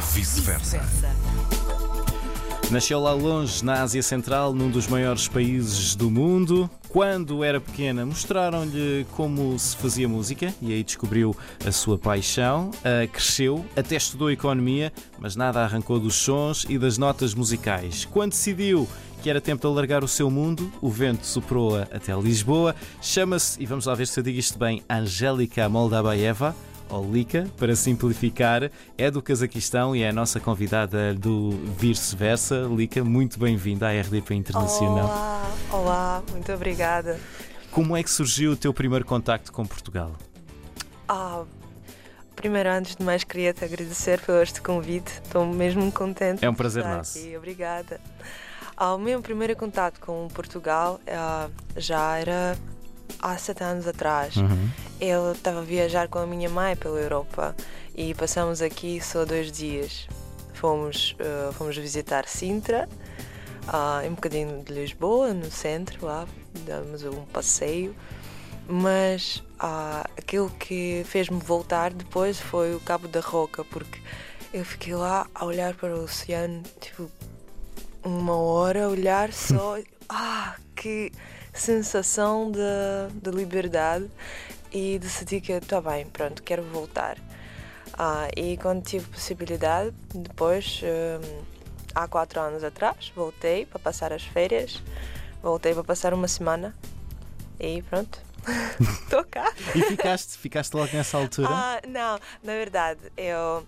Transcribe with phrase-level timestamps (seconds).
[0.00, 0.80] Vice-versa.
[2.70, 6.70] Nasceu lá longe, na Ásia Central, num dos maiores países do mundo.
[6.88, 11.36] Quando era pequena, mostraram-lhe como se fazia música e aí descobriu
[11.66, 12.70] a sua paixão.
[12.70, 18.06] Uh, cresceu, até estudou economia, mas nada arrancou dos sons e das notas musicais.
[18.06, 18.88] Quando decidiu
[19.22, 22.74] que era tempo de alargar o seu mundo, o vento soprou-a até Lisboa.
[23.02, 26.56] Chama-se, e vamos lá ver se eu digo isto bem, Angélica Moldabaeva
[26.90, 32.68] ou Lika, para simplificar, é do Cazaquistão e é a nossa convidada do Vice-Versa.
[32.74, 35.06] Lika, muito bem-vinda à RDP Internacional.
[35.06, 37.18] Olá, olá, muito obrigada.
[37.70, 40.12] Como é que surgiu o teu primeiro contacto com Portugal?
[41.08, 41.44] Ah,
[42.34, 45.20] primeiro, antes de mais, queria te agradecer por este convite.
[45.24, 46.44] Estou mesmo contente.
[46.44, 47.18] É um prazer nosso.
[47.18, 47.36] Aqui.
[47.36, 48.00] Obrigada.
[48.76, 52.56] Ah, o meu primeiro contato com Portugal ah, já era
[53.20, 54.36] há sete anos atrás.
[54.36, 54.70] Uhum.
[55.00, 57.54] Eu estava a viajar com a minha mãe pela Europa
[57.94, 60.08] e passamos aqui só dois dias.
[60.54, 62.88] Fomos, uh, fomos visitar Sintra,
[63.66, 66.26] uh, um bocadinho de Lisboa, no centro, lá,
[66.66, 67.94] damos um passeio.
[68.68, 74.00] Mas uh, aquilo que fez-me voltar depois foi o Cabo da Roca, porque
[74.52, 77.10] eu fiquei lá a olhar para o oceano, tipo,
[78.04, 79.78] uma hora a olhar só.
[80.08, 81.12] ah, que
[81.52, 82.60] sensação de,
[83.14, 84.10] de liberdade
[84.72, 87.18] e decidi que está bem, pronto, quero voltar.
[87.94, 91.44] Ah, e quando tive possibilidade, depois, um,
[91.94, 94.82] há quatro anos atrás, voltei para passar as férias,
[95.42, 96.74] voltei para passar uma semana
[97.58, 98.18] e pronto.
[98.80, 99.52] Estou cá.
[99.74, 101.48] E ficaste, ficaste logo nessa altura?
[101.50, 103.66] Ah, não, na verdade, eu.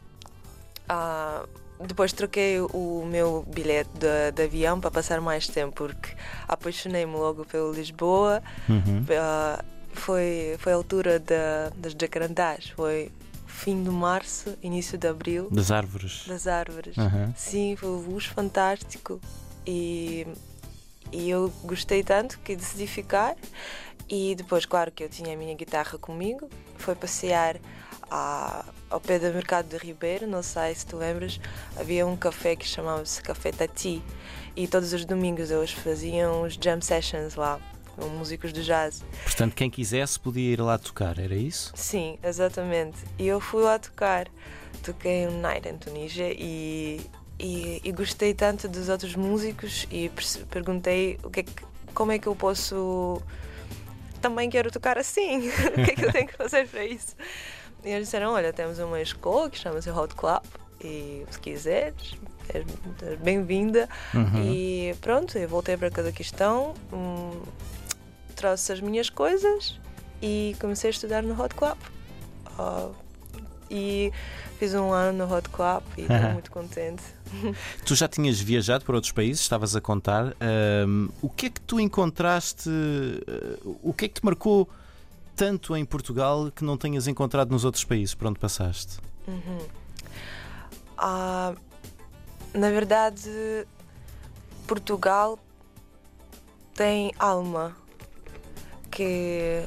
[0.88, 1.44] Ah,
[1.86, 6.11] depois troquei o meu bilhete de, de, avião para passar mais tempo, porque
[6.48, 8.42] apaixonei-me logo pelo Lisboa.
[8.69, 9.02] Uhum.
[9.02, 13.10] Uh, foi, foi a altura da, das jacarandás, foi
[13.47, 15.48] fim de março, início de abril.
[15.50, 16.25] Das árvores.
[16.27, 16.97] Das árvores.
[16.97, 17.33] Uhum.
[17.36, 19.20] Sim, foi um luz fantástico.
[19.66, 20.27] E,
[21.12, 23.36] e eu gostei tanto que decidi ficar.
[24.09, 27.56] E depois, claro que eu tinha a minha guitarra comigo, foi passear
[28.12, 31.41] à, ao pé do Mercado de Ribeiro, não sei se tu lembras,
[31.81, 34.03] havia um café que chamava-se Café Tati
[34.55, 37.59] e todos os domingos eles faziam os jam sessions lá,
[37.97, 39.03] com músicos de jazz.
[39.25, 41.73] Portanto, quem quisesse podia ir lá tocar, era isso?
[41.75, 42.99] Sim, exatamente.
[43.19, 44.29] E eu fui lá tocar.
[44.83, 47.00] Toquei um night em Tunísia e,
[47.39, 50.11] e, e gostei tanto dos outros músicos e
[50.50, 51.53] perguntei o que, é que
[51.94, 53.23] como é que eu posso
[54.21, 55.49] também quero tocar assim.
[55.49, 57.15] o que é que eu tenho que fazer para isso?
[57.84, 60.43] E eles disseram: Olha, temos uma escola que chama-se Hot Club
[60.82, 62.15] e se quiseres,
[62.48, 62.65] és
[63.19, 63.88] bem-vinda.
[64.15, 64.44] Uhum.
[64.44, 67.43] E pronto, eu voltei para Cazaquistão, hum,
[68.34, 69.78] trouxe as minhas coisas
[70.20, 71.76] e comecei a estudar no Hot Club.
[72.59, 72.94] Uh,
[73.70, 74.12] e
[74.59, 77.03] fiz um ano no Hot Club e estou muito contente.
[77.87, 80.37] Tu já tinhas viajado para outros países, estavas a contar.
[80.87, 82.69] Um, o que é que tu encontraste?
[82.69, 84.69] Uh, o que é que te marcou
[85.34, 88.98] tanto em Portugal que não tenhas encontrado nos outros países por onde passaste?
[89.26, 89.59] Uhum.
[90.97, 91.54] Ah,
[92.54, 93.66] na verdade,
[94.66, 95.38] Portugal
[96.75, 97.76] tem alma
[98.91, 99.65] que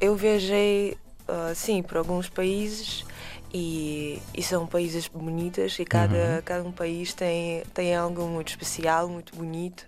[0.00, 0.96] eu viajei
[1.28, 3.04] uh, sim para alguns países
[3.52, 6.42] e, e, são países bonitos e cada, uhum.
[6.44, 9.86] cada um país tem, tem algo muito especial, muito bonito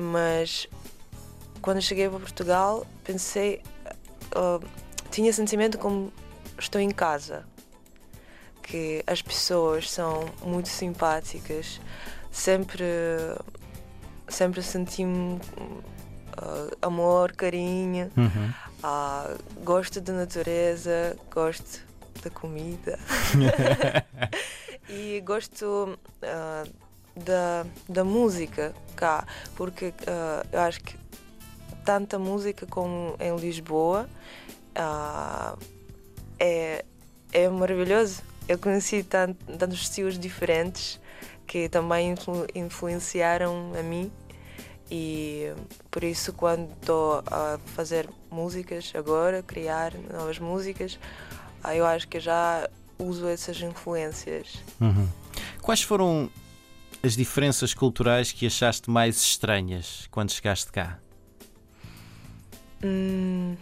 [0.00, 0.68] mas
[1.62, 3.62] quando cheguei para Portugal pensei
[4.34, 4.64] uh,
[5.10, 6.12] tinha sentimento como
[6.58, 7.44] estou em casa
[8.62, 11.80] que as pessoas são muito simpáticas
[12.30, 12.84] sempre
[14.28, 15.38] sempre senti uh,
[16.82, 18.52] amor carinho uhum.
[18.82, 21.80] uh, gosto da natureza gosto
[22.22, 22.98] da comida
[24.88, 25.98] e gosto
[27.16, 29.92] da, da música cá porque
[30.50, 31.03] eu acho que
[31.84, 34.08] tanta música como em Lisboa
[34.76, 35.58] uh,
[36.38, 36.84] é,
[37.32, 38.22] é maravilhoso.
[38.48, 41.00] Eu conheci tant, tantos estilos diferentes
[41.46, 44.10] que também influ, influenciaram a mim
[44.90, 45.52] e
[45.90, 50.98] por isso quando estou a fazer músicas agora, criar novas músicas,
[51.74, 54.62] eu acho que já uso essas influências.
[54.80, 55.08] Uhum.
[55.62, 56.30] Quais foram
[57.02, 60.98] as diferenças culturais que achaste mais estranhas quando chegaste cá?
[62.84, 63.56] Hum...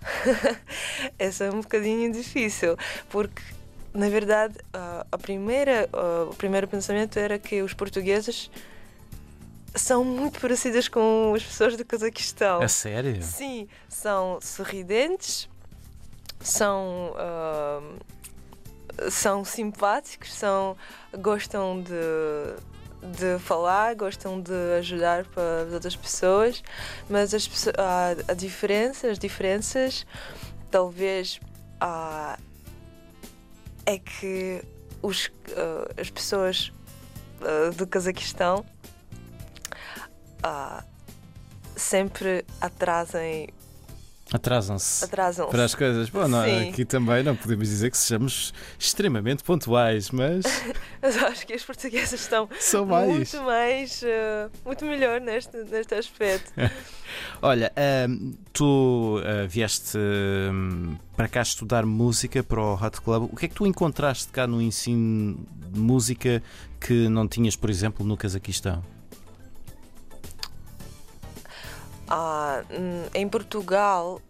[1.18, 2.76] Essa é um bocadinho difícil,
[3.10, 3.42] porque
[3.92, 4.54] na verdade
[5.10, 5.88] a primeira,
[6.30, 8.50] o primeiro pensamento era que os portugueses
[9.74, 12.62] são muito parecidas com as pessoas do Cazaquistão.
[12.62, 13.22] A sério?
[13.22, 15.48] Sim, são sorridentes,
[16.40, 17.98] são uh,
[19.10, 20.76] são simpáticos, são,
[21.20, 21.92] gostam de,
[23.02, 26.62] de falar, gostam de ajudar para as outras pessoas,
[27.08, 27.48] mas as,
[28.26, 30.06] a diferença, as diferenças,
[30.70, 31.40] talvez
[33.86, 34.62] é que
[35.00, 36.72] os, uh, as pessoas
[37.40, 38.64] uh, do Cazaquistão
[41.76, 43.48] sempre atrasem
[44.32, 46.10] Atrasam-se Atrasam para as coisas.
[46.10, 50.44] Bom, não, aqui também não podemos dizer que sejamos extremamente pontuais, mas.
[51.00, 53.08] mas acho que os portugueses estão São mais.
[53.10, 56.52] muito mais, uh, muito melhor neste, neste aspecto.
[57.40, 63.30] Olha, uh, tu uh, vieste hum, para cá estudar música para o Hot Club.
[63.32, 65.38] O que é que tu encontraste cá no ensino
[65.72, 66.42] de música
[66.78, 68.84] que não tinhas, por exemplo, no Cazaquistão?
[72.08, 72.62] Ah,
[73.14, 74.20] em Portugal,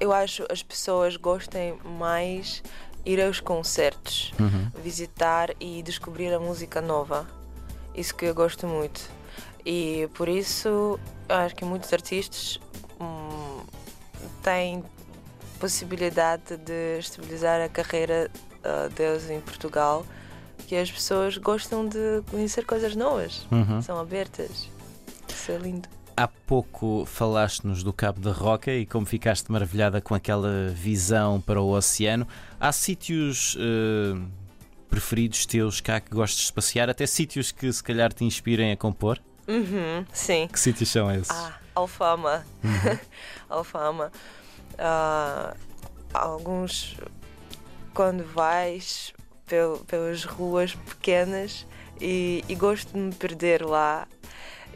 [0.00, 2.62] eu acho as pessoas gostem mais
[3.04, 4.70] ir aos concertos, uhum.
[4.82, 7.26] visitar e descobrir a música nova.
[7.94, 9.08] Isso que eu gosto muito.
[9.64, 12.60] E por isso acho que muitos artistas
[13.00, 13.62] hum,
[14.42, 14.82] têm
[15.58, 20.04] possibilidade de estabilizar a carreira uh, deles em Portugal,
[20.66, 23.80] que as pessoas gostam de conhecer coisas novas, uhum.
[23.80, 24.68] são abertas.
[25.28, 25.88] Isso é lindo.
[26.16, 31.60] Há pouco falaste-nos do Cabo da Roca e como ficaste maravilhada com aquela visão para
[31.60, 32.26] o oceano.
[32.60, 34.24] Há sítios uh,
[34.88, 36.88] preferidos teus cá que gostes de passear?
[36.88, 39.20] Até sítios que se calhar te inspirem a compor?
[39.48, 40.46] Uhum, sim.
[40.46, 41.30] Que sítios são esses?
[41.30, 42.46] Ah, Alfama.
[42.62, 42.98] Uhum.
[43.50, 44.12] Alfama.
[44.74, 45.56] Uh,
[46.12, 46.96] alguns,
[47.92, 49.12] quando vais
[49.46, 51.66] pel, pelas ruas pequenas
[52.00, 54.06] e, e gosto de me perder lá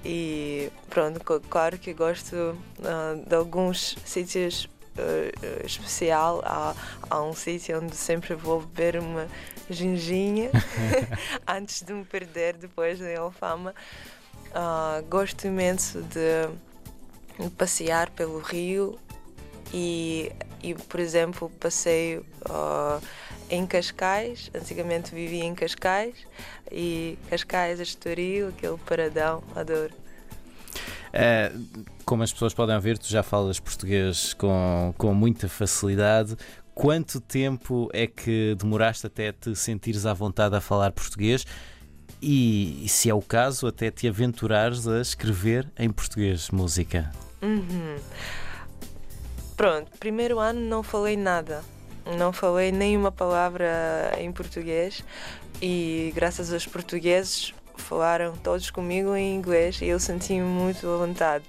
[0.05, 4.65] e pronto, claro que gosto uh, de alguns sítios
[4.97, 6.43] uh, especial.
[6.45, 6.75] Há,
[7.09, 9.27] há um sítio onde sempre vou beber uma
[9.71, 10.50] ginginha
[11.47, 13.75] antes de me perder depois da Alfama.
[14.49, 16.49] Uh, gosto imenso de
[17.56, 18.99] passear pelo rio
[19.73, 20.32] e,
[20.62, 23.03] e por exemplo, passeio uh,
[23.50, 26.15] em Cascais, antigamente vivia em Cascais,
[26.70, 29.93] e Cascais, Estoril, aquele paradão, adoro.
[31.12, 31.50] É,
[32.05, 36.37] como as pessoas podem ver, tu já falas português com, com muita facilidade.
[36.75, 41.47] Quanto tempo é que demoraste até te sentires à vontade a falar português?
[42.21, 47.11] E, e se é o caso, até te aventurares a escrever em português música?
[47.43, 47.97] Uhum.
[49.58, 51.62] Pronto, primeiro ano não falei nada
[52.16, 55.05] não falei nenhuma palavra em português
[55.60, 61.44] e graças aos portugueses falaram todos comigo em inglês e eu senti-me muito à vontade.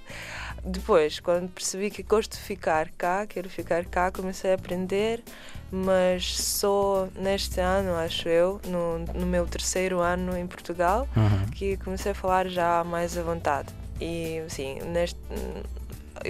[0.63, 5.23] Depois, quando percebi que gosto de ficar cá, quero ficar cá, comecei a aprender,
[5.71, 11.49] mas só neste ano, acho eu, no, no meu terceiro ano em Portugal, uhum.
[11.51, 13.69] que comecei a falar já mais à vontade.
[14.01, 15.19] E, sim, neste,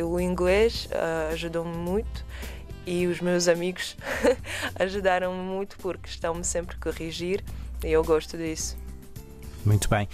[0.03, 2.25] o inglês uh, ajudou-me muito
[2.85, 3.95] e os meus amigos
[4.79, 7.43] ajudaram-me muito porque estão-me sempre a corrigir
[7.83, 8.77] e eu gosto disso.
[9.65, 10.07] Muito bem.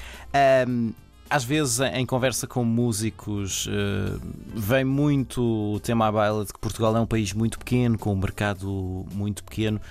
[0.67, 0.93] Um,
[1.29, 4.19] às vezes, em conversa com músicos, uh,
[4.53, 5.41] vem muito
[5.73, 9.05] o tema à baila de que Portugal é um país muito pequeno, com um mercado
[9.11, 9.81] muito pequeno.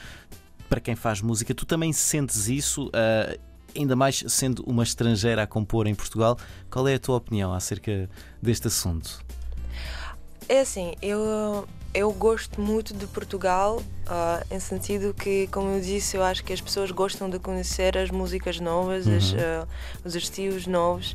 [0.69, 2.87] Para quem faz música, tu também sentes isso?
[2.89, 3.39] Uh,
[3.77, 6.39] ainda mais sendo uma estrangeira a compor em Portugal,
[6.70, 8.08] qual é a tua opinião acerca
[8.41, 9.25] deste assunto?
[10.48, 16.17] É assim, eu eu gosto muito de Portugal, uh, em sentido que, como eu disse,
[16.17, 19.17] eu acho que as pessoas gostam de conhecer as músicas novas, uhum.
[19.17, 19.69] as, uh,
[20.05, 21.13] os estilos novos.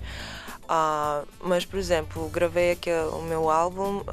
[0.64, 4.04] Uh, mas, por exemplo, gravei aqui o meu álbum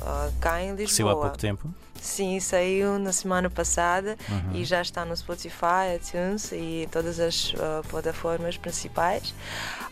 [0.40, 0.88] cá em Lisboa.
[0.88, 1.72] Saiu há pouco tempo?
[2.00, 4.56] Sim, saiu na semana passada uhum.
[4.56, 7.52] e já está no Spotify, iTunes e todas as
[7.88, 9.34] plataformas principais.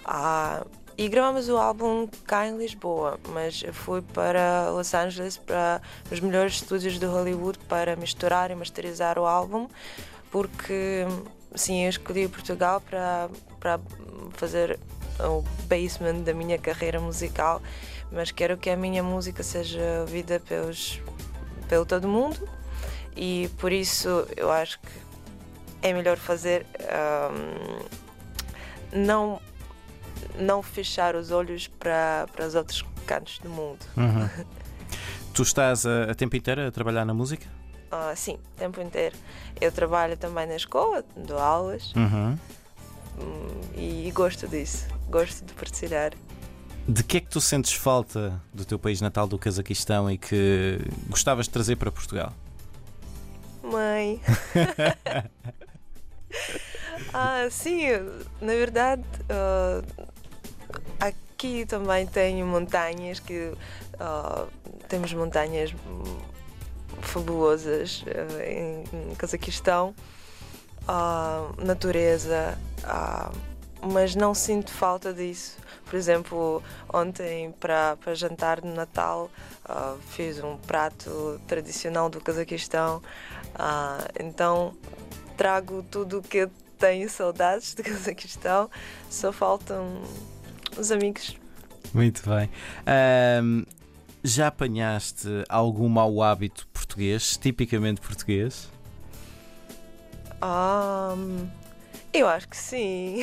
[0.06, 0.66] Uh,
[0.96, 6.54] e gravamos o álbum cá em Lisboa, mas fui para Los Angeles, para os melhores
[6.54, 9.68] estúdios de Hollywood, para misturar e masterizar o álbum,
[10.30, 11.04] porque
[11.54, 13.80] sim, eu escolhi Portugal para, para
[14.32, 14.78] fazer
[15.20, 17.60] o basement da minha carreira musical,
[18.10, 21.00] mas quero que a minha música seja ouvida pelos,
[21.68, 22.48] pelo todo mundo
[23.16, 24.88] e por isso eu acho que
[25.82, 26.66] é melhor fazer
[28.92, 29.40] um, não
[30.38, 33.80] não fechar os olhos para, para os outros cantos do mundo.
[33.96, 34.28] Uhum.
[35.34, 37.46] tu estás a, a, tempo inteiro a trabalhar na música?
[37.92, 39.16] Uh, sim, tempo inteiro.
[39.60, 42.38] Eu trabalho também na escola, dou aulas uhum.
[43.18, 46.12] um, e, e gosto disso, gosto de partilhar.
[46.86, 50.78] De que é que tu sentes falta do teu país natal, do Cazaquistão, e que
[51.08, 52.32] gostavas de trazer para Portugal?
[53.62, 54.20] Mãe.
[57.12, 57.86] ah, sim,
[58.40, 60.03] na verdade, uh,
[61.44, 63.52] aqui também tem montanhas que
[64.88, 65.74] temos montanhas
[67.02, 69.94] fabulosas uh, em, em Cazaquistão,
[71.58, 72.58] natureza,
[73.82, 75.58] mas não sinto falta disso.
[75.84, 79.30] Por exemplo, ontem para, para jantar de Natal
[80.08, 83.02] fiz um prato tradicional do Cazaquistão,
[84.18, 84.74] então
[85.36, 86.48] trago tudo o que
[86.78, 88.70] tenho saudades de Cazaquistão,
[89.10, 90.02] só faltam
[90.78, 91.36] os amigos.
[91.92, 92.50] Muito bem.
[93.42, 93.64] Um,
[94.22, 98.68] já apanhaste algum mau hábito português, tipicamente português?
[100.42, 101.48] Um,
[102.12, 103.20] eu acho que sim.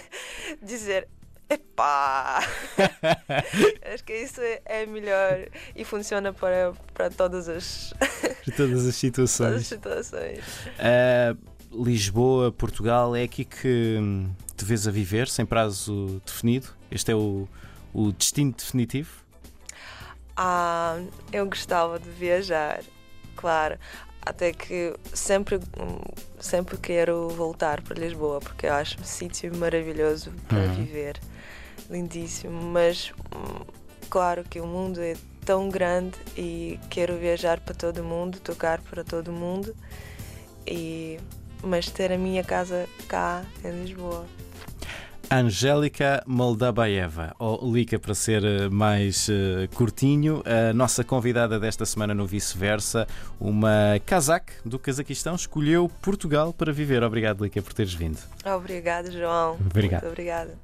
[0.62, 1.08] Dizer
[1.48, 2.40] epá!
[3.92, 7.92] acho que isso é melhor e funciona para, para todas as.
[8.44, 9.48] para todas as situações.
[9.48, 10.44] Todas as situações.
[10.78, 13.98] Uh, Lisboa, Portugal, é aqui que
[14.56, 16.68] te vês a viver, sem prazo definido?
[16.94, 17.48] Este é o,
[17.92, 19.10] o destino definitivo?
[20.36, 22.84] Ah, eu gostava de viajar,
[23.34, 23.76] claro.
[24.22, 25.58] Até que sempre,
[26.38, 30.74] sempre quero voltar para Lisboa, porque eu acho um sítio maravilhoso para uhum.
[30.74, 31.20] viver.
[31.90, 33.64] Lindíssimo, mas hum,
[34.08, 39.02] claro que o mundo é tão grande e quero viajar para todo mundo, tocar para
[39.02, 39.74] todo mundo.
[40.64, 41.18] E
[41.62, 44.26] mas ter a minha casa cá em Lisboa.
[45.30, 52.14] Angélica Moldabaeva, ou Lica para ser eh, mais uh, curtinho, a nossa convidada desta semana
[52.14, 53.06] no Vice-Versa,
[53.40, 57.02] uma casaque do Cazaquistão, escolheu Portugal para viver.
[57.02, 58.18] Obrigado, Lica, por teres vindo.
[58.44, 59.54] Obrigado, João.
[59.54, 60.02] Obrigado.
[60.02, 60.54] Muito obrigada.